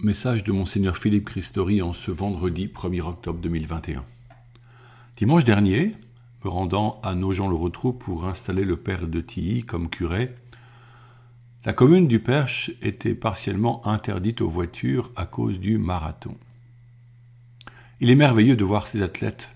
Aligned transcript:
Message 0.00 0.44
de 0.44 0.52
Monseigneur 0.52 0.96
Philippe 0.96 1.24
Christori 1.24 1.82
en 1.82 1.92
ce 1.92 2.12
vendredi 2.12 2.68
1er 2.68 3.00
octobre 3.00 3.40
2021. 3.40 4.04
Dimanche 5.16 5.42
dernier, 5.42 5.96
me 6.44 6.50
rendant 6.50 7.00
à 7.02 7.16
Nogent-le-Rotrou 7.16 7.94
pour 7.94 8.24
installer 8.24 8.62
le 8.62 8.76
père 8.76 9.08
de 9.08 9.20
Tilly 9.20 9.64
comme 9.64 9.90
curé, 9.90 10.36
la 11.64 11.72
commune 11.72 12.06
du 12.06 12.20
Perche 12.20 12.70
était 12.80 13.16
partiellement 13.16 13.84
interdite 13.88 14.40
aux 14.40 14.48
voitures 14.48 15.10
à 15.16 15.26
cause 15.26 15.58
du 15.58 15.78
marathon. 15.78 16.36
Il 17.98 18.08
est 18.08 18.14
merveilleux 18.14 18.54
de 18.54 18.64
voir 18.64 18.86
ces 18.86 19.02
athlètes 19.02 19.48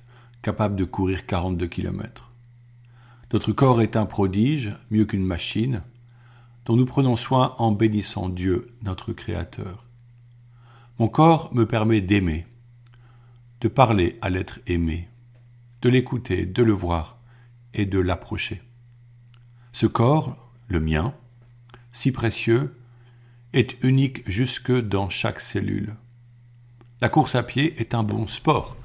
capables 0.42 0.74
de 0.74 0.84
courir 0.84 1.24
42 1.24 1.68
km. 1.68 2.32
Notre 3.32 3.52
corps 3.52 3.80
est 3.80 3.94
un 3.94 4.06
prodige, 4.06 4.72
mieux 4.90 5.04
qu'une 5.04 5.24
machine, 5.24 5.82
dont 6.64 6.74
nous 6.74 6.84
prenons 6.84 7.14
soin 7.14 7.54
en 7.58 7.70
bénissant 7.70 8.28
Dieu, 8.28 8.72
notre 8.82 9.12
Créateur. 9.12 9.86
Mon 10.98 11.08
corps 11.08 11.54
me 11.54 11.66
permet 11.66 12.00
d'aimer, 12.00 12.46
de 13.60 13.68
parler 13.68 14.18
à 14.20 14.28
l'être 14.28 14.60
aimé, 14.66 15.08
de 15.80 15.88
l'écouter, 15.88 16.44
de 16.44 16.62
le 16.62 16.72
voir 16.72 17.18
et 17.72 17.86
de 17.86 17.98
l'approcher. 17.98 18.62
Ce 19.72 19.86
corps, 19.86 20.36
le 20.68 20.80
mien, 20.80 21.14
si 21.92 22.12
précieux, 22.12 22.76
est 23.52 23.82
unique 23.82 24.28
jusque 24.28 24.72
dans 24.72 25.08
chaque 25.08 25.40
cellule. 25.40 25.96
La 27.00 27.08
course 27.08 27.34
à 27.34 27.42
pied 27.42 27.80
est 27.80 27.94
un 27.94 28.02
bon 28.02 28.26
sport 28.26 28.76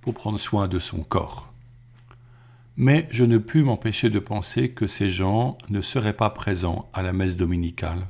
pour 0.00 0.14
prendre 0.14 0.38
soin 0.38 0.68
de 0.68 0.78
son 0.78 1.02
corps. 1.02 1.52
Mais 2.76 3.06
je 3.10 3.24
ne 3.24 3.38
pus 3.38 3.62
m'empêcher 3.62 4.08
de 4.08 4.18
penser 4.18 4.70
que 4.70 4.86
ces 4.86 5.10
gens 5.10 5.58
ne 5.68 5.82
seraient 5.82 6.16
pas 6.16 6.30
présents 6.30 6.90
à 6.94 7.02
la 7.02 7.12
messe 7.12 7.36
dominicale, 7.36 8.06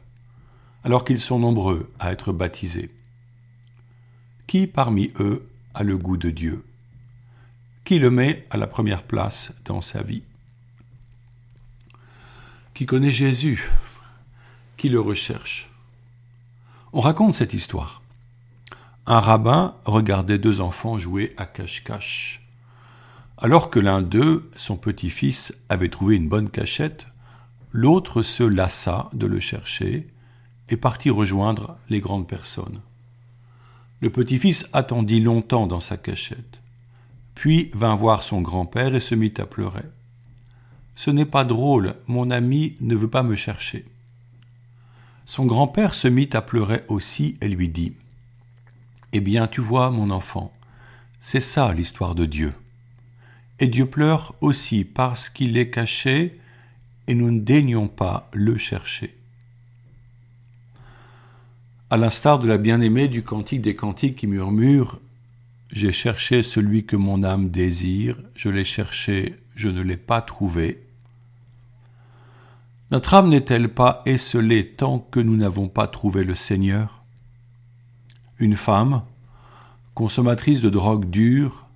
alors 0.85 1.05
qu'ils 1.05 1.21
sont 1.21 1.41
nombreux 1.41 1.93
à 1.99 2.13
être 2.13 2.33
baptisés. 2.33 2.91
Qui 4.53 4.67
parmi 4.67 5.11
eux 5.19 5.49
a 5.73 5.83
le 5.83 5.97
goût 5.97 6.19
de 6.19 6.29
Dieu? 6.29 6.63
Qui 7.87 7.99
le 7.99 8.11
met 8.11 8.45
à 8.51 8.59
la 8.59 8.67
première 8.67 9.03
place 9.03 9.55
dans 9.65 9.81
sa 9.81 10.03
vie? 10.03 10.25
Qui 12.75 12.85
connaît 12.85 13.13
Jésus? 13.13 13.71
Qui 14.77 14.91
le 14.91 15.01
recherche? 15.01 15.71
On 16.93 17.01
raconte 17.01 17.33
cette 17.33 17.55
histoire. 17.55 18.03
Un 19.07 19.21
rabbin 19.21 19.75
regardait 19.87 20.37
deux 20.37 20.61
enfants 20.61 20.99
jouer 20.99 21.33
à 21.39 21.47
cache-cache. 21.47 22.47
Alors 23.39 23.71
que 23.71 23.81
l'un 23.81 24.03
d'eux, 24.03 24.51
son 24.55 24.77
petit-fils, 24.77 25.57
avait 25.71 25.89
trouvé 25.89 26.17
une 26.17 26.29
bonne 26.29 26.51
cachette, 26.51 27.07
l'autre 27.71 28.23
se 28.23 28.43
lassa 28.43 29.09
de 29.15 29.25
le 29.25 29.41
chercher 29.41 30.13
et 30.69 30.77
partit 30.77 31.09
rejoindre 31.09 31.79
les 31.89 32.01
grandes 32.01 32.29
personnes. 32.29 32.83
Le 34.03 34.11
petit-fils 34.11 34.69
attendit 34.73 35.21
longtemps 35.21 35.69
dans 35.69 35.79
sa 35.79 35.97
cachette, 35.97 36.59
puis 37.37 37.71
vint 37.73 37.95
voir 37.95 38.25
son 38.25 38.41
grand-père 38.41 38.97
et 38.97 39.01
se 39.01 39.15
mit 39.15 39.33
à 39.39 39.47
pleurer. 39.47 39.85
Ce 40.97 41.13
n'est 41.13 41.25
pas 41.25 41.45
drôle, 41.45 41.95
mon 42.09 42.33
ami 42.33 42.75
ne 42.81 42.97
veut 42.97 43.09
pas 43.09 43.23
me 43.23 43.37
chercher. 43.37 43.85
Son 45.25 45.47
grand-père 45.47 45.95
se 45.95 46.09
mit 46.09 46.29
à 46.33 46.43
pleurer 46.43 46.81
aussi 46.89 47.37
et 47.41 47.49
lui 47.49 47.69
dit 47.69 47.93
Eh 49.13 49.21
bien, 49.21 49.47
tu 49.47 49.61
vois, 49.61 49.93
mon 49.93 50.11
enfant, 50.11 50.53
c'est 51.21 51.41
ça 51.41 51.73
l'histoire 51.73 52.17
de 52.17 52.27
Dieu. 52.27 52.55
Et 53.61 53.69
Dieu 53.69 53.87
pleure 53.87 54.35
aussi 54.41 54.83
parce 54.83 55.29
qu'il 55.29 55.57
est 55.57 55.71
caché 55.71 56.41
et 57.07 57.15
nous 57.15 57.31
ne 57.31 57.39
daignons 57.39 57.87
pas 57.87 58.29
le 58.33 58.59
chercher 58.59 59.17
à 61.93 61.99
l'instar 61.99 62.39
de 62.39 62.49
la 62.49 62.57
bien-aimée 62.57 63.07
du 63.07 63.23
cantique 63.23 63.61
des 63.61 63.77
cantiques 63.77 64.17
qui 64.17 64.27
murmure 64.27 64.99
J'ai 65.71 65.93
cherché 65.93 66.43
celui 66.43 66.87
que 66.87 66.97
mon 66.97 67.23
âme 67.23 67.51
désire, 67.51 68.17
je 68.35 68.49
l'ai 68.49 68.65
cherché, 68.65 69.39
je 69.57 69.69
ne 69.69 69.83
l'ai 69.83 69.99
pas 69.99 70.23
trouvé. 70.23 70.83
Notre 72.93 73.13
âme 73.13 73.29
n'est-elle 73.29 73.69
pas 73.69 74.01
esselée 74.07 74.69
tant 74.69 75.01
que 75.01 75.21
nous 75.21 75.37
n'avons 75.37 75.69
pas 75.69 75.87
trouvé 75.87 76.25
le 76.25 76.35
Seigneur? 76.35 77.03
Une 78.39 78.57
femme, 78.57 79.03
consommatrice 79.93 80.63
de 80.63 80.71
drogue 80.71 81.11
dure, 81.11 81.67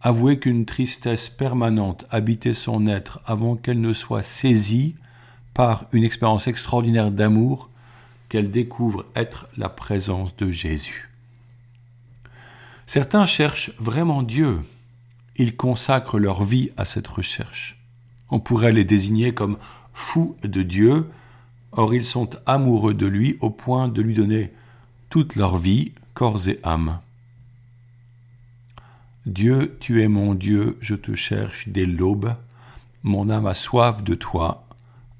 avouait 0.00 0.40
qu'une 0.40 0.64
tristesse 0.64 1.28
permanente 1.28 2.06
habitait 2.10 2.54
son 2.54 2.88
être 2.88 3.20
avant 3.24 3.54
qu'elle 3.54 3.80
ne 3.80 3.92
soit 3.92 4.24
saisie 4.24 4.96
par 5.54 5.84
une 5.92 6.02
expérience 6.02 6.48
extraordinaire 6.48 7.12
d'amour 7.12 7.70
qu'elle 8.34 8.50
découvre 8.50 9.06
être 9.14 9.46
la 9.56 9.68
présence 9.68 10.34
de 10.34 10.50
Jésus. 10.50 11.08
Certains 12.84 13.26
cherchent 13.26 13.70
vraiment 13.78 14.24
Dieu. 14.24 14.58
Ils 15.36 15.54
consacrent 15.54 16.18
leur 16.18 16.42
vie 16.42 16.72
à 16.76 16.84
cette 16.84 17.06
recherche. 17.06 17.78
On 18.30 18.40
pourrait 18.40 18.72
les 18.72 18.82
désigner 18.82 19.34
comme 19.34 19.56
fous 19.92 20.36
de 20.42 20.62
Dieu, 20.62 21.08
or 21.70 21.94
ils 21.94 22.04
sont 22.04 22.30
amoureux 22.44 22.92
de 22.92 23.06
lui 23.06 23.36
au 23.40 23.50
point 23.50 23.86
de 23.86 24.02
lui 24.02 24.14
donner 24.14 24.52
toute 25.10 25.36
leur 25.36 25.56
vie, 25.56 25.92
corps 26.14 26.48
et 26.48 26.58
âme. 26.64 26.98
Dieu, 29.26 29.76
tu 29.78 30.02
es 30.02 30.08
mon 30.08 30.34
Dieu, 30.34 30.76
je 30.80 30.96
te 30.96 31.14
cherche 31.14 31.68
dès 31.68 31.86
l'aube, 31.86 32.34
mon 33.04 33.30
âme 33.30 33.46
a 33.46 33.54
soif 33.54 34.02
de 34.02 34.16
toi, 34.16 34.63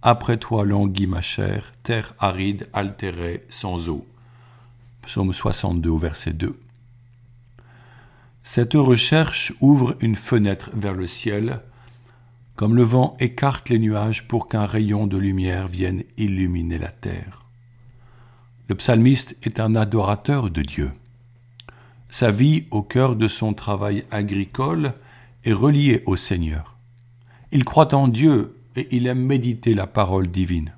après 0.06 0.36
toi 0.36 0.66
languit 0.66 1.06
ma 1.06 1.22
chair, 1.22 1.72
terre 1.82 2.14
aride, 2.18 2.68
altérée, 2.74 3.42
sans 3.48 3.88
eau. 3.88 4.06
Psaume 5.00 5.32
62 5.32 5.98
verset 5.98 6.34
2. 6.34 6.60
Cette 8.42 8.74
recherche 8.74 9.54
ouvre 9.60 9.96
une 10.02 10.14
fenêtre 10.14 10.68
vers 10.74 10.92
le 10.92 11.06
ciel, 11.06 11.62
comme 12.54 12.76
le 12.76 12.82
vent 12.82 13.16
écarte 13.18 13.70
les 13.70 13.78
nuages 13.78 14.28
pour 14.28 14.46
qu'un 14.46 14.66
rayon 14.66 15.06
de 15.06 15.16
lumière 15.16 15.68
vienne 15.68 16.04
illuminer 16.18 16.76
la 16.76 16.90
terre. 16.90 17.46
Le 18.68 18.74
psalmiste 18.74 19.38
est 19.42 19.58
un 19.58 19.74
adorateur 19.74 20.50
de 20.50 20.60
Dieu. 20.60 20.92
Sa 22.10 22.30
vie 22.30 22.66
au 22.70 22.82
cœur 22.82 23.16
de 23.16 23.26
son 23.26 23.54
travail 23.54 24.04
agricole 24.10 24.92
est 25.44 25.54
reliée 25.54 26.02
au 26.04 26.16
Seigneur. 26.16 26.76
Il 27.52 27.64
croit 27.64 27.94
en 27.94 28.06
Dieu 28.06 28.53
et 28.76 28.94
il 28.94 29.06
aime 29.06 29.24
méditer 29.24 29.74
la 29.74 29.86
parole 29.86 30.28
divine. 30.28 30.72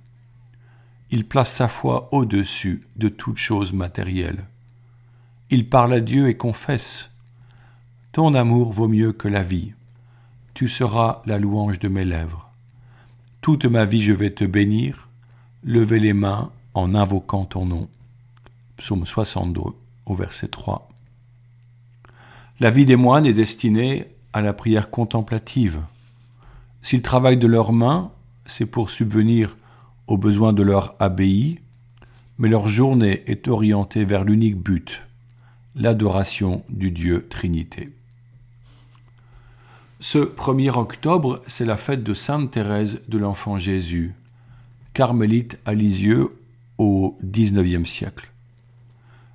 Il 1.11 1.27
place 1.27 1.53
sa 1.53 1.69
foi 1.69 2.09
au-dessus 2.13 2.87
de 2.97 3.09
toute 3.09 3.39
chose 3.39 3.73
matérielle. 3.73 4.45
Il 5.51 5.69
parle 5.69 5.95
à 5.95 6.01
Dieu 6.01 6.29
et 6.29 6.37
confesse 6.37 7.13
Ton 8.13 8.35
amour 8.35 8.73
vaut 8.73 8.89
mieux 8.89 9.13
que 9.13 9.29
la 9.29 9.43
vie. 9.43 9.73
Tu 10.55 10.69
seras 10.69 11.23
la 11.27 11.39
louange 11.39 11.79
de 11.79 11.89
mes 11.89 12.05
lèvres. 12.05 12.51
Toute 13.41 13.67
ma 13.67 13.85
vie 13.85 14.03
je 14.03 14.13
vais 14.13 14.33
te 14.33 14.45
bénir, 14.45 15.09
lever 15.63 16.01
les 16.01 16.15
mains 16.15 16.51
en 16.75 16.95
invoquant 16.95 17.45
ton 17.45 17.67
nom. 17.67 17.89
Psaume 18.77 19.07
62 19.07 19.61
au 20.07 20.15
verset 20.15 20.49
3. 20.49 20.89
La 22.59 22.71
vie 22.71 22.87
des 22.87 22.97
moines 22.97 23.27
est 23.27 23.33
destinée 23.33 24.07
à 24.33 24.41
la 24.41 24.53
prière 24.53 24.91
contemplative. 24.91 25.81
S'ils 26.87 27.03
travaillent 27.03 27.37
de 27.37 27.49
leurs 27.49 27.73
mains, 27.73 28.13
c'est 28.47 28.65
pour 28.65 28.91
subvenir 28.91 29.57
aux 30.07 30.17
besoins 30.17 30.53
de 30.53 30.63
leur 30.63 30.95
abbaye, 31.01 31.59
mais 32.39 32.49
leur 32.49 32.69
journée 32.69 33.25
est 33.27 33.49
orientée 33.49 34.05
vers 34.05 34.23
l'unique 34.23 34.57
but, 34.57 35.03
l'adoration 35.75 36.63
du 36.69 36.93
Dieu 36.93 37.27
Trinité. 37.29 37.91
Ce 39.99 40.19
1er 40.19 40.79
octobre, 40.79 41.41
c'est 41.49 41.65
la 41.65 41.77
fête 41.77 42.05
de 42.05 42.15
Sainte 42.15 42.53
Thérèse 42.53 43.03
de 43.09 43.19
l'Enfant 43.19 43.59
Jésus, 43.59 44.15
carmélite 44.95 45.59
à 45.67 45.75
Lisieux 45.75 46.39
au 46.79 47.19
XIXe 47.21 47.91
siècle. 47.91 48.31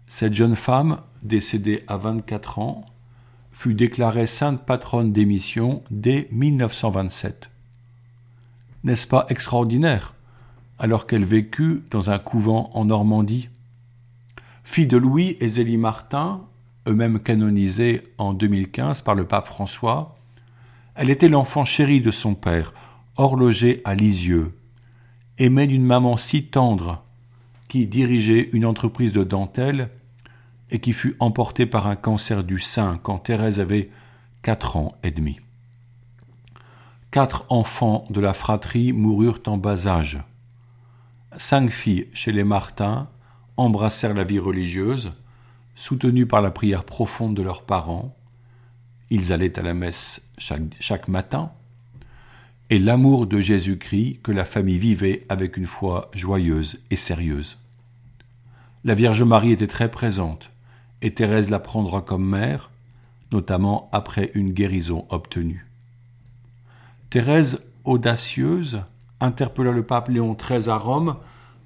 Cette 0.07 0.35
jeune 0.35 0.55
femme, 0.55 1.01
décédée 1.21 1.83
à 1.89 1.97
24 1.97 2.59
ans, 2.59 2.85
fut 3.61 3.75
déclarée 3.75 4.25
sainte 4.25 4.65
patronne 4.65 5.13
des 5.13 5.23
missions 5.23 5.83
dès 5.91 6.27
1927. 6.31 7.51
N'est-ce 8.83 9.05
pas 9.05 9.27
extraordinaire, 9.29 10.15
alors 10.79 11.05
qu'elle 11.05 11.25
vécut 11.25 11.83
dans 11.91 12.09
un 12.09 12.17
couvent 12.17 12.71
en 12.73 12.85
Normandie? 12.85 13.49
Fille 14.63 14.87
de 14.87 14.97
Louis 14.97 15.37
et 15.41 15.47
Zélie 15.47 15.77
Martin, 15.77 16.41
eux-mêmes 16.87 17.19
canonisés 17.19 18.01
en 18.17 18.33
2015 18.33 19.03
par 19.03 19.13
le 19.13 19.25
pape 19.25 19.45
François, 19.45 20.15
elle 20.95 21.11
était 21.11 21.29
l'enfant 21.29 21.63
chéri 21.63 22.01
de 22.01 22.09
son 22.09 22.33
père, 22.33 22.73
horloger 23.15 23.83
à 23.85 23.93
Lisieux, 23.93 24.57
aimée 25.37 25.67
d'une 25.67 25.85
maman 25.85 26.17
si 26.17 26.45
tendre, 26.45 27.03
qui 27.67 27.85
dirigeait 27.85 28.49
une 28.53 28.65
entreprise 28.65 29.11
de 29.11 29.23
dentelle 29.23 29.91
et 30.71 30.79
qui 30.79 30.93
fut 30.93 31.15
emportée 31.19 31.65
par 31.65 31.87
un 31.87 31.95
cancer 31.95 32.43
du 32.43 32.59
sein 32.59 32.99
quand 33.03 33.19
Thérèse 33.19 33.59
avait 33.59 33.91
quatre 34.41 34.77
ans 34.77 34.97
et 35.03 35.11
demi. 35.11 35.39
Quatre 37.11 37.45
enfants 37.49 38.05
de 38.09 38.21
la 38.21 38.33
fratrie 38.33 38.93
moururent 38.93 39.41
en 39.45 39.57
bas 39.57 39.85
âge. 39.85 40.19
Cinq 41.37 41.69
filles 41.69 42.07
chez 42.13 42.31
les 42.31 42.45
Martins 42.45 43.09
embrassèrent 43.57 44.13
la 44.13 44.23
vie 44.23 44.39
religieuse, 44.39 45.11
soutenus 45.75 46.27
par 46.27 46.41
la 46.41 46.51
prière 46.51 46.85
profonde 46.85 47.35
de 47.35 47.41
leurs 47.41 47.63
parents. 47.63 48.15
Ils 49.09 49.33
allaient 49.33 49.59
à 49.59 49.61
la 49.61 49.73
messe 49.73 50.31
chaque 50.37 51.07
matin, 51.09 51.51
et 52.69 52.79
l'amour 52.79 53.27
de 53.27 53.41
Jésus-Christ 53.41 54.21
que 54.23 54.31
la 54.31 54.45
famille 54.45 54.77
vivait 54.77 55.25
avec 55.27 55.57
une 55.57 55.67
foi 55.67 56.09
joyeuse 56.13 56.79
et 56.89 56.95
sérieuse. 56.95 57.57
La 58.85 58.95
Vierge 58.95 59.23
Marie 59.23 59.51
était 59.51 59.67
très 59.67 59.91
présente, 59.91 60.50
et 61.01 61.13
Thérèse 61.13 61.49
la 61.49 61.59
prendra 61.59 62.01
comme 62.01 62.27
mère, 62.27 62.69
notamment 63.31 63.89
après 63.91 64.31
une 64.33 64.51
guérison 64.51 65.05
obtenue. 65.09 65.65
Thérèse, 67.09 67.63
audacieuse, 67.83 68.81
interpella 69.19 69.71
le 69.71 69.83
pape 69.83 70.09
Léon 70.09 70.33
XIII 70.33 70.69
à 70.69 70.77
Rome 70.77 71.17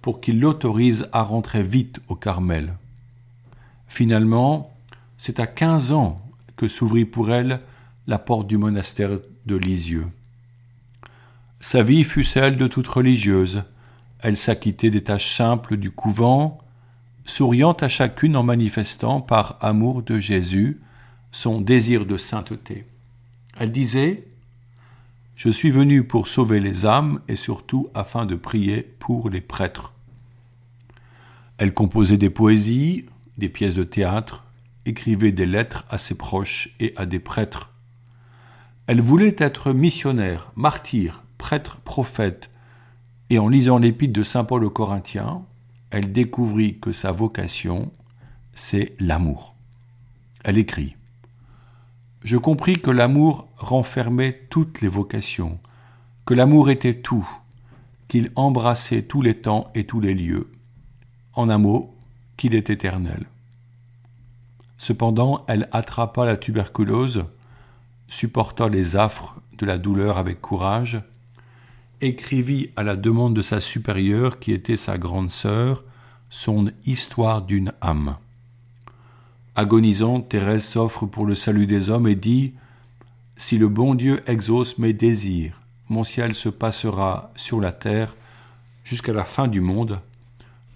pour 0.02 0.22
qu'il 0.22 0.40
l'autorise 0.40 1.08
à 1.14 1.24
rentrer 1.24 1.64
vite 1.64 2.00
au 2.08 2.16
Carmel. 2.16 2.74
Finalement, 3.88 4.76
c'est 5.18 5.40
à 5.40 5.48
quinze 5.48 5.92
ans 5.92 6.22
que 6.56 6.68
s'ouvrit 6.68 7.06
pour 7.06 7.32
elle 7.32 7.62
la 8.08 8.20
porte 8.20 8.48
du 8.48 8.58
monastère 8.58 9.20
de 9.46 9.56
Lisieux. 9.56 10.08
Sa 11.60 11.82
vie 11.82 12.04
fut 12.04 12.24
celle 12.24 12.58
de 12.58 12.68
toute 12.68 12.88
religieuse. 12.88 13.64
Elle 14.20 14.38
s'acquittait 14.38 14.92
des 14.92 15.04
tâches 15.04 15.36
simples 15.36 15.78
du 15.78 15.92
couvent, 15.92 16.60
souriant 17.26 17.74
à 17.74 17.88
chacune 17.88 18.38
en 18.38 18.44
manifestant 18.44 19.20
par 19.20 19.58
amour 19.62 20.04
de 20.04 20.20
Jésus 20.20 20.80
son 21.32 21.60
désir 21.60 22.06
de 22.06 22.18
sainteté. 22.18 22.86
Elle 23.58 23.72
disait 23.72 24.28
Je 25.36 25.50
suis 25.50 25.72
venue 25.72 26.04
pour 26.04 26.28
sauver 26.28 26.60
les 26.60 26.86
âmes 26.86 27.20
et 27.28 27.36
surtout 27.36 27.90
afin 27.94 28.26
de 28.26 28.36
prier 28.36 28.84
pour 29.00 29.30
les 29.30 29.42
prêtres. 29.42 29.92
Elle 31.58 31.74
composait 31.74 32.18
des 32.18 32.30
poésies, 32.30 33.06
des 33.38 33.50
pièces 33.50 33.76
de 33.76 33.84
théâtre, 33.84 34.46
écrivait 34.86 35.32
des 35.32 35.46
lettres 35.46 35.84
à 35.90 35.98
ses 35.98 36.16
proches 36.16 36.70
et 36.80 36.94
à 36.96 37.06
des 37.06 37.20
prêtres. 37.20 37.72
Elle 38.88 39.02
voulait 39.02 39.36
être 39.40 39.74
missionnaire, 39.74 40.52
martyr, 40.56 41.24
prêtre, 41.40 41.78
prophète, 41.78 42.52
et 43.32 43.40
en 43.40 43.48
lisant 43.48 43.80
l'épître 43.80 44.14
de 44.14 44.22
Saint 44.22 44.44
Paul 44.44 44.64
aux 44.64 44.70
Corinthiens, 44.70 45.44
elle 45.96 46.12
découvrit 46.12 46.78
que 46.78 46.92
sa 46.92 47.14
vocation, 47.14 47.90
c'est 48.54 48.98
l'amour. 49.00 49.56
Elle 50.44 50.58
écrit 50.58 50.98
Je 52.22 52.36
compris 52.36 52.82
que 52.82 52.92
l'amour 52.92 53.48
renfermait 53.56 54.46
toutes 54.50 54.82
les 54.82 54.90
vocations, 54.90 55.58
que 56.26 56.34
l'amour 56.34 56.70
était 56.70 56.96
tout, 56.96 57.26
qu'il 58.10 58.30
embrassait 58.36 59.04
tous 59.04 59.22
les 59.22 59.36
temps 59.36 59.72
et 59.74 59.86
tous 59.86 60.02
les 60.02 60.14
lieux, 60.14 60.52
en 61.32 61.50
un 61.50 61.60
mot, 61.60 61.96
qu'il 62.36 62.56
est 62.56 62.70
éternel. 62.70 63.26
Cependant, 64.78 65.46
elle 65.48 65.70
attrapa 65.72 66.26
la 66.26 66.36
tuberculose, 66.36 67.24
supporta 68.10 68.68
les 68.68 68.98
affres 68.98 69.38
de 69.58 69.66
la 69.66 69.78
douleur 69.78 70.18
avec 70.18 70.42
courage, 70.42 71.00
écrivit 72.02 72.70
à 72.76 72.84
la 72.84 72.96
demande 72.96 73.34
de 73.34 73.42
sa 73.42 73.60
supérieure, 73.60 74.40
qui 74.40 74.52
était 74.52 74.78
sa 74.78 74.98
grande 74.98 75.32
sœur, 75.32 75.84
son 76.30 76.72
Histoire 76.86 77.42
d'une 77.42 77.72
âme. 77.82 78.18
Agonisant, 79.56 80.22
Thérèse 80.22 80.66
s'offre 80.66 81.06
pour 81.06 81.26
le 81.26 81.36
salut 81.36 81.68
des 81.68 81.90
hommes 81.90 82.08
et 82.08 82.16
dit 82.16 82.54
Si 83.38 83.58
le 83.58 83.70
bon 83.70 83.96
Dieu 83.96 84.22
exauce 84.28 84.78
mes 84.78 84.94
désirs, 84.94 85.62
mon 85.88 86.04
ciel 86.04 86.36
se 86.36 86.50
passera 86.50 87.32
sur 87.36 87.62
la 87.62 87.72
terre 87.72 88.16
jusqu'à 88.84 89.14
la 89.14 89.24
fin 89.24 89.48
du 89.48 89.62
monde, 89.62 90.00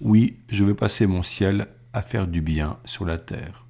oui, 0.01 0.38
je 0.50 0.63
veux 0.63 0.75
passer 0.75 1.07
mon 1.07 1.24
ciel 1.24 1.68
à 1.94 2.01
faire 2.01 2.27
du 2.27 2.42
bien 2.42 2.77
sur 2.86 3.06
la 3.06 3.18
terre. 3.18 3.66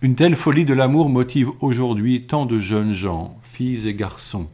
Une 0.00 0.16
telle 0.16 0.34
folie 0.34 0.64
de 0.64 0.74
l'amour 0.74 1.08
motive 1.08 1.50
aujourd'hui 1.60 2.26
tant 2.26 2.44
de 2.44 2.58
jeunes 2.58 2.92
gens, 2.92 3.38
filles 3.44 3.86
et 3.86 3.94
garçons. 3.94 4.50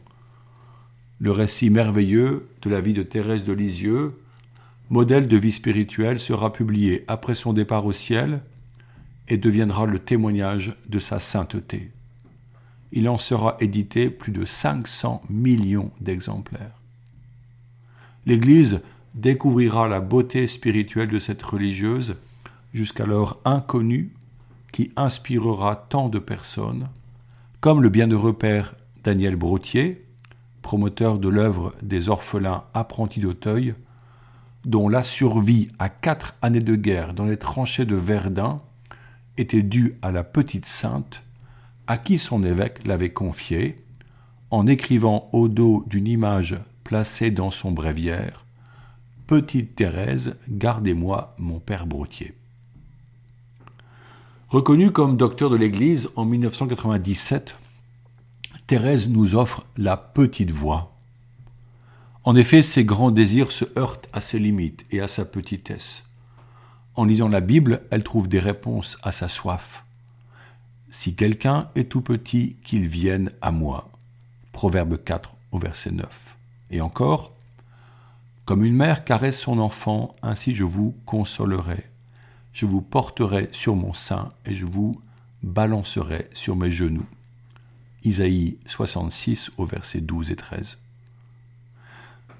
Le 1.19 1.31
récit 1.31 1.69
merveilleux 1.69 2.47
de 2.61 2.69
la 2.69 2.79
vie 2.79 2.93
de 2.93 3.03
Thérèse 3.03 3.43
de 3.43 3.51
Lisieux, 3.51 4.17
modèle 4.89 5.27
de 5.27 5.35
vie 5.37 5.51
spirituelle, 5.51 6.19
sera 6.19 6.53
publié 6.53 7.03
après 7.07 7.35
son 7.35 7.51
départ 7.51 7.85
au 7.85 7.91
ciel 7.91 8.41
et 9.27 9.37
deviendra 9.37 9.85
le 9.85 9.99
témoignage 9.99 10.75
de 10.87 10.97
sa 10.97 11.19
sainteté. 11.19 11.91
Il 12.93 13.09
en 13.09 13.17
sera 13.17 13.57
édité 13.59 14.09
plus 14.09 14.31
de 14.31 14.45
500 14.45 15.21
millions 15.29 15.91
d'exemplaires. 15.99 16.79
L'Église 18.25 18.81
découvrira 19.13 19.87
la 19.87 19.99
beauté 19.99 20.47
spirituelle 20.47 21.09
de 21.09 21.19
cette 21.19 21.43
religieuse, 21.43 22.15
jusqu'alors 22.73 23.39
inconnue, 23.43 24.13
qui 24.71 24.91
inspirera 24.95 25.87
tant 25.89 26.09
de 26.09 26.19
personnes, 26.19 26.87
comme 27.59 27.83
le 27.83 27.89
bienheureux 27.89 28.33
père 28.33 28.75
Daniel 29.03 29.35
Brotier, 29.35 30.05
promoteur 30.69 31.17
de 31.17 31.29
l'œuvre 31.29 31.73
des 31.81 32.09
orphelins 32.09 32.63
apprentis 32.75 33.21
d'Auteuil, 33.21 33.73
dont 34.65 34.87
la 34.87 35.01
survie 35.01 35.71
à 35.79 35.89
quatre 35.89 36.35
années 36.43 36.59
de 36.59 36.75
guerre 36.75 37.15
dans 37.15 37.25
les 37.25 37.37
tranchées 37.37 37.87
de 37.87 37.95
Verdun 37.95 38.61
était 39.39 39.63
due 39.63 39.97
à 40.03 40.11
la 40.11 40.23
petite 40.23 40.67
sainte, 40.67 41.23
à 41.87 41.97
qui 41.97 42.19
son 42.19 42.43
évêque 42.43 42.85
l'avait 42.85 43.09
confiée, 43.09 43.83
en 44.51 44.67
écrivant 44.67 45.27
au 45.33 45.47
dos 45.47 45.85
d'une 45.87 46.05
image 46.05 46.55
placée 46.83 47.31
dans 47.31 47.49
son 47.49 47.71
bréviaire 47.71 48.45
Petite 49.25 49.75
Thérèse, 49.75 50.37
gardez-moi 50.49 51.33
mon 51.39 51.57
père 51.59 51.87
Brotier. 51.87 52.35
Reconnue 54.49 54.91
comme 54.91 55.17
docteur 55.17 55.49
de 55.49 55.55
l'Église 55.55 56.11
en 56.15 56.25
1997, 56.25 57.55
Thérèse 58.69 59.09
nous 59.09 59.33
offre 59.33 59.65
la 59.77 59.97
petite 59.97 60.51
voix. 60.51 60.95
En 62.23 62.35
effet, 62.35 62.61
ses 62.61 62.85
grands 62.85 63.09
désirs 63.09 63.51
se 63.51 63.65
heurtent 63.75 64.07
à 64.13 64.21
ses 64.21 64.37
limites 64.37 64.85
et 64.91 65.01
à 65.01 65.07
sa 65.07 65.25
petitesse. 65.25 66.07
En 66.93 67.05
lisant 67.05 67.29
la 67.29 67.39
Bible, 67.39 67.81
elle 67.89 68.03
trouve 68.03 68.27
des 68.27 68.37
réponses 68.37 68.99
à 69.01 69.11
sa 69.11 69.27
soif. 69.27 69.83
Si 70.91 71.15
quelqu'un 71.15 71.71
est 71.73 71.89
tout 71.89 72.01
petit, 72.01 72.57
qu'il 72.63 72.87
vienne 72.87 73.31
à 73.41 73.49
moi. 73.49 73.89
Proverbe 74.51 75.03
4 75.03 75.35
au 75.51 75.57
verset 75.57 75.89
9. 75.89 76.07
Et 76.69 76.79
encore, 76.79 77.33
comme 78.45 78.63
une 78.63 78.75
mère 78.75 79.03
caresse 79.03 79.39
son 79.39 79.57
enfant, 79.57 80.13
ainsi 80.21 80.53
je 80.53 80.63
vous 80.63 80.93
consolerai. 81.07 81.85
Je 82.53 82.67
vous 82.67 82.81
porterai 82.81 83.49
sur 83.51 83.75
mon 83.75 83.95
sein 83.95 84.31
et 84.45 84.53
je 84.53 84.67
vous 84.67 85.01
balancerai 85.41 86.29
sur 86.35 86.55
mes 86.55 86.69
genoux. 86.69 87.07
Isaïe 88.03 88.57
66 88.65 89.51
au 89.57 89.65
verset 89.65 90.01
12 90.01 90.31
et 90.31 90.35
13. 90.35 90.79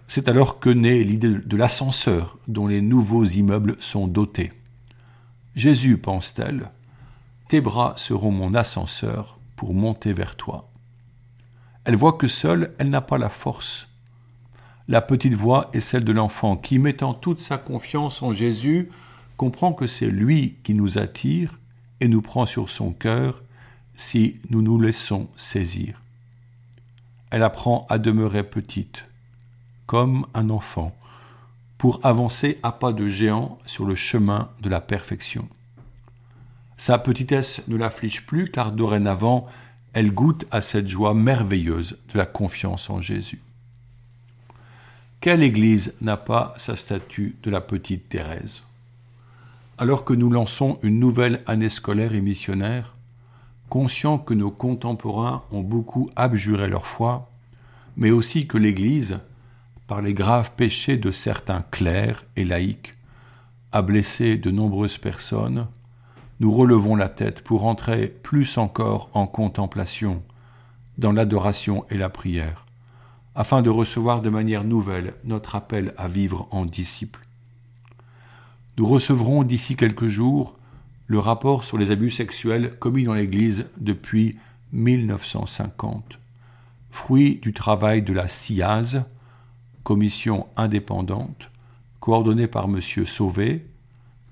C'est 0.08 0.28
alors 0.28 0.60
que 0.60 0.70
naît 0.70 1.04
l'idée 1.04 1.36
de 1.36 1.58
l'ascenseur 1.58 2.38
dont 2.48 2.68
les 2.68 2.82
nouveaux 2.82 3.26
immeubles 3.26 3.76
sont 3.80 4.08
dotés. 4.08 4.52
Jésus, 5.56 5.98
pense-t-elle, 5.98 6.72
tes 7.48 7.62
bras 7.62 7.94
seront 7.98 8.32
mon 8.32 8.56
ascenseur 8.56 9.40
pour 9.56 9.74
monter 9.74 10.14
vers 10.14 10.36
toi. 10.36 10.70
Elle 11.84 11.96
voit 11.96 12.14
que 12.14 12.28
seule, 12.28 12.74
elle 12.80 12.90
n'a 12.90 13.02
pas 13.02 13.18
la 13.18 13.30
force 13.30 13.90
la 14.90 15.02
petite 15.02 15.36
voix 15.36 15.70
est 15.74 15.82
celle 15.82 16.04
de 16.04 16.12
l'enfant 16.12 16.58
qui, 16.58 16.80
mettant 16.80 17.14
toute 17.14 17.40
sa 17.40 17.60
confiance 17.60 18.24
en 18.24 18.34
Jésus, 18.34 18.90
comprend 19.38 19.72
que 19.72 19.86
c'est 19.86 20.10
lui 20.10 20.56
qui 20.64 20.74
nous 20.74 20.98
attire 20.98 21.60
et 22.02 22.08
nous 22.08 22.24
prend 22.24 22.48
sur 22.48 22.72
son 22.72 22.92
cœur 22.92 23.44
si 24.00 24.40
nous 24.50 24.62
nous 24.62 24.80
laissons 24.80 25.28
saisir. 25.36 26.02
Elle 27.32 27.44
apprend 27.44 27.86
à 27.90 27.98
demeurer 27.98 28.44
petite, 28.44 29.04
comme 29.88 30.26
un 30.34 30.50
enfant, 30.50 30.96
pour 31.78 32.00
avancer 32.04 32.60
à 32.64 32.72
pas 32.72 32.94
de 32.94 33.10
géant 33.10 33.60
sur 33.66 33.84
le 33.84 33.96
chemin 33.96 34.50
de 34.62 34.70
la 34.70 34.80
perfection. 34.80 35.50
Sa 36.78 36.98
petitesse 36.98 37.62
ne 37.68 37.76
l'afflige 37.76 38.26
plus 38.26 38.50
car 38.50 38.72
dorénavant 38.72 39.48
elle 39.92 40.14
goûte 40.14 40.46
à 40.50 40.62
cette 40.62 40.88
joie 40.88 41.14
merveilleuse 41.14 41.98
de 42.14 42.18
la 42.18 42.26
confiance 42.26 42.90
en 42.90 43.02
Jésus. 43.02 43.42
Quelle 45.20 45.44
Église 45.44 45.94
n'a 46.00 46.16
pas 46.16 46.54
sa 46.58 46.78
statue 46.78 47.36
de 47.44 47.52
la 47.52 47.60
petite 47.60 48.08
Thérèse? 48.08 48.64
Alors 49.78 50.06
que 50.06 50.14
nous 50.14 50.30
lançons 50.30 50.80
une 50.84 51.00
nouvelle 51.00 51.44
année 51.48 51.68
scolaire 51.68 52.14
et 52.14 52.22
missionnaire, 52.22 52.96
conscients 53.70 54.18
que 54.18 54.34
nos 54.34 54.52
contemporains 54.52 55.44
ont 55.52 55.62
beaucoup 55.62 56.10
abjuré 56.16 56.68
leur 56.68 56.86
foi, 56.86 57.30
mais 57.96 58.12
aussi 58.12 58.48
que 58.48 58.58
l'Église, 58.58 59.20
par 59.88 60.02
les 60.02 60.14
graves 60.14 60.52
péchés 60.56 60.98
de 60.98 61.12
certains 61.12 61.64
clercs 61.72 62.26
et 62.36 62.44
laïcs, 62.44 62.96
a 63.72 63.82
blessé 63.82 64.38
de 64.38 64.52
nombreuses 64.52 64.98
personnes, 64.98 65.68
nous 66.40 66.52
relevons 66.52 66.96
la 66.96 67.10
tête 67.10 67.42
pour 67.42 67.66
entrer 67.66 68.08
plus 68.08 68.58
encore 68.58 69.10
en 69.14 69.28
contemplation, 69.28 70.24
dans 70.98 71.12
l'adoration 71.12 71.86
et 71.90 71.98
la 71.98 72.10
prière, 72.10 72.66
afin 73.36 73.62
de 73.62 73.70
recevoir 73.70 74.22
de 74.22 74.30
manière 74.30 74.64
nouvelle 74.64 75.14
notre 75.24 75.56
appel 75.56 75.94
à 75.98 76.08
vivre 76.08 76.48
en 76.52 76.66
disciples. 76.66 77.26
nous 78.78 78.86
recevrons 78.86 79.44
d'ici 79.44 79.76
quelques 79.76 80.08
jours 80.08 80.59
le 81.10 81.18
rapport 81.18 81.64
sur 81.64 81.80
les 81.80 81.90
abus 81.90 82.12
sexuels 82.12 82.78
commis 82.78 83.04
dans 83.04 83.16
l'Église 83.16 83.66
depuis 83.78 84.38
1950, 84.74 86.20
fruit 86.92 87.40
du 87.42 87.52
travail 87.52 88.04
de 88.04 88.14
la 88.14 88.28
CIAZ, 88.28 89.06
commission 89.84 90.46
indépendante, 90.56 91.50
coordonnée 92.00 92.46
par 92.46 92.66
M. 92.66 92.80
Sauvé, 93.08 93.66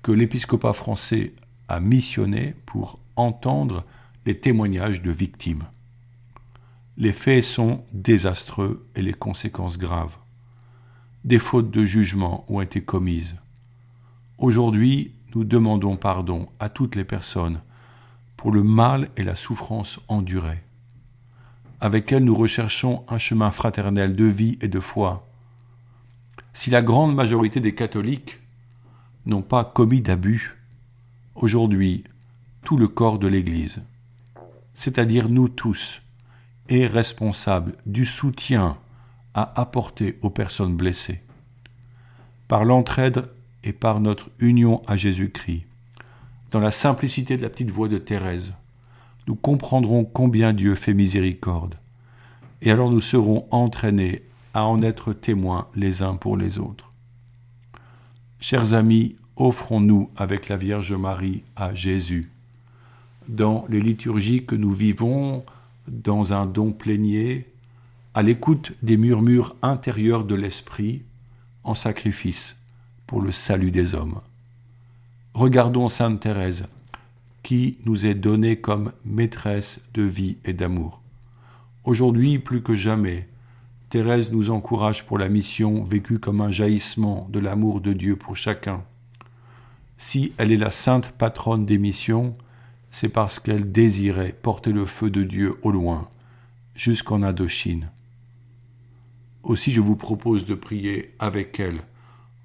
que 0.02 0.12
l'épiscopat 0.12 0.72
français 0.72 1.34
a 1.66 1.80
missionné 1.80 2.54
pour 2.64 3.00
entendre 3.16 3.84
les 4.24 4.38
témoignages 4.38 5.02
de 5.02 5.10
victimes. 5.10 5.64
Les 6.96 7.12
faits 7.12 7.42
sont 7.42 7.82
désastreux 7.92 8.86
et 8.94 9.02
les 9.02 9.14
conséquences 9.14 9.78
graves. 9.78 10.16
Des 11.24 11.40
fautes 11.40 11.72
de 11.72 11.84
jugement 11.84 12.44
ont 12.48 12.60
été 12.60 12.82
commises. 12.82 13.34
Aujourd'hui, 14.38 15.12
nous 15.34 15.44
demandons 15.44 15.96
pardon 15.96 16.48
à 16.60 16.68
toutes 16.68 16.96
les 16.96 17.04
personnes 17.04 17.60
pour 18.36 18.52
le 18.52 18.62
mal 18.62 19.08
et 19.16 19.22
la 19.22 19.34
souffrance 19.34 20.00
endurée. 20.08 20.62
Avec 21.80 22.10
elles, 22.12 22.24
nous 22.24 22.34
recherchons 22.34 23.04
un 23.08 23.18
chemin 23.18 23.50
fraternel 23.50 24.16
de 24.16 24.24
vie 24.24 24.58
et 24.60 24.68
de 24.68 24.80
foi. 24.80 25.26
Si 26.52 26.70
la 26.70 26.82
grande 26.82 27.14
majorité 27.14 27.60
des 27.60 27.74
catholiques 27.74 28.40
n'ont 29.26 29.42
pas 29.42 29.64
commis 29.64 30.00
d'abus, 30.00 30.56
aujourd'hui, 31.34 32.04
tout 32.64 32.76
le 32.76 32.88
corps 32.88 33.18
de 33.18 33.28
l'Église, 33.28 33.80
c'est-à-dire 34.74 35.28
nous 35.28 35.48
tous, 35.48 36.02
est 36.68 36.86
responsable 36.86 37.74
du 37.86 38.04
soutien 38.04 38.76
à 39.34 39.60
apporter 39.60 40.18
aux 40.22 40.30
personnes 40.30 40.76
blessées. 40.76 41.22
Par 42.46 42.64
l'entraide 42.64 43.28
et 43.68 43.72
par 43.72 44.00
notre 44.00 44.30
union 44.38 44.82
à 44.86 44.96
Jésus-Christ, 44.96 45.62
dans 46.50 46.58
la 46.58 46.70
simplicité 46.70 47.36
de 47.36 47.42
la 47.42 47.50
petite 47.50 47.70
voix 47.70 47.88
de 47.88 47.98
Thérèse, 47.98 48.54
nous 49.26 49.34
comprendrons 49.34 50.06
combien 50.06 50.54
Dieu 50.54 50.74
fait 50.74 50.94
miséricorde, 50.94 51.76
et 52.62 52.70
alors 52.70 52.90
nous 52.90 53.02
serons 53.02 53.46
entraînés 53.50 54.22
à 54.54 54.64
en 54.64 54.80
être 54.80 55.12
témoins 55.12 55.68
les 55.76 56.02
uns 56.02 56.14
pour 56.14 56.38
les 56.38 56.58
autres. 56.58 56.90
Chers 58.40 58.72
amis, 58.72 59.16
offrons-nous 59.36 60.08
avec 60.16 60.48
la 60.48 60.56
Vierge 60.56 60.94
Marie 60.94 61.42
à 61.54 61.74
Jésus. 61.74 62.30
Dans 63.28 63.66
les 63.68 63.82
liturgies 63.82 64.46
que 64.46 64.54
nous 64.54 64.72
vivons, 64.72 65.44
dans 65.86 66.32
un 66.32 66.46
don 66.46 66.72
plénier, 66.72 67.46
à 68.14 68.22
l'écoute 68.22 68.72
des 68.82 68.96
murmures 68.96 69.56
intérieurs 69.60 70.24
de 70.24 70.34
l'Esprit, 70.34 71.02
en 71.64 71.74
sacrifice 71.74 72.57
pour 73.08 73.22
le 73.22 73.32
salut 73.32 73.70
des 73.70 73.94
hommes. 73.94 74.20
Regardons 75.32 75.88
Sainte 75.88 76.20
Thérèse, 76.20 76.66
qui 77.42 77.78
nous 77.86 78.04
est 78.04 78.14
donnée 78.14 78.56
comme 78.56 78.92
maîtresse 79.06 79.80
de 79.94 80.02
vie 80.02 80.36
et 80.44 80.52
d'amour. 80.52 81.00
Aujourd'hui, 81.84 82.38
plus 82.38 82.62
que 82.62 82.74
jamais, 82.74 83.26
Thérèse 83.88 84.30
nous 84.30 84.50
encourage 84.50 85.06
pour 85.06 85.16
la 85.16 85.30
mission 85.30 85.82
vécue 85.82 86.18
comme 86.18 86.42
un 86.42 86.50
jaillissement 86.50 87.26
de 87.32 87.38
l'amour 87.38 87.80
de 87.80 87.94
Dieu 87.94 88.14
pour 88.14 88.36
chacun. 88.36 88.84
Si 89.96 90.34
elle 90.36 90.52
est 90.52 90.58
la 90.58 90.70
sainte 90.70 91.10
patronne 91.12 91.64
des 91.64 91.78
missions, 91.78 92.36
c'est 92.90 93.08
parce 93.08 93.40
qu'elle 93.40 93.72
désirait 93.72 94.36
porter 94.42 94.70
le 94.70 94.84
feu 94.84 95.08
de 95.08 95.22
Dieu 95.22 95.54
au 95.62 95.70
loin, 95.70 96.08
jusqu'en 96.74 97.22
Indochine. 97.22 97.88
Aussi 99.44 99.72
je 99.72 99.80
vous 99.80 99.96
propose 99.96 100.44
de 100.44 100.54
prier 100.54 101.14
avec 101.18 101.58
elle, 101.58 101.80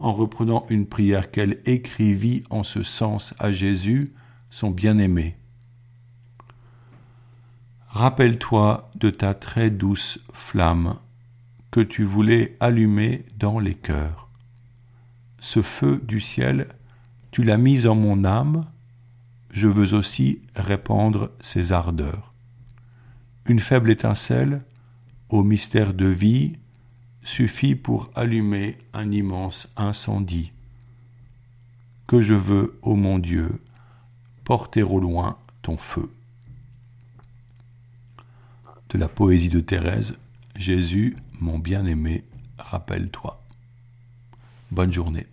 en 0.04 0.12
reprenant 0.12 0.66
une 0.70 0.86
prière 0.86 1.32
qu'elle 1.32 1.60
écrivit 1.66 2.44
en 2.50 2.64
ce 2.64 2.84
sens 2.84 3.34
à 3.40 3.54
Jésus, 3.54 4.12
son 4.52 4.70
bien-aimé. 4.70 5.38
Rappelle-toi 7.88 8.92
de 8.96 9.10
ta 9.10 9.34
très 9.34 9.70
douce 9.70 10.20
flamme 10.34 10.98
que 11.72 11.80
tu 11.80 12.04
voulais 12.04 12.58
allumer 12.60 13.26
dans 13.40 13.60
les 13.60 13.76
cœurs. 13.76 14.28
Ce 15.40 15.62
feu 15.62 16.02
du 16.04 16.20
ciel, 16.20 16.68
tu 17.32 17.42
l'as 17.44 17.58
mis 17.58 17.88
en 17.88 17.96
mon 17.96 18.26
âme, 18.26 18.66
je 19.52 19.70
veux 19.70 19.94
aussi 19.94 20.42
répandre 20.54 21.32
ses 21.40 21.72
ardeurs. 21.72 22.34
Une 23.48 23.62
faible 23.62 23.90
étincelle, 23.90 24.64
au 25.30 25.44
mystère 25.44 25.94
de 25.94 26.08
vie, 26.08 26.58
suffit 27.24 27.75
pour 27.75 28.10
allumer 28.15 28.77
un 28.94 29.12
immense 29.12 29.72
incendie. 29.77 30.51
Que 32.08 32.22
je 32.22 32.34
veux, 32.34 32.77
ô 32.82 32.96
mon 32.96 33.20
Dieu, 33.20 33.62
porter 34.44 34.84
au 34.84 35.00
loin 35.00 35.38
ton 35.62 35.77
feu. 35.77 36.12
De 38.89 38.98
la 38.98 39.08
poésie 39.08 39.50
de 39.50 39.60
Thérèse, 39.60 40.18
Jésus, 40.56 41.15
mon 41.39 41.58
bien-aimé, 41.58 42.24
rappelle-toi. 42.58 43.42
Bonne 44.72 44.92
journée. 44.92 45.27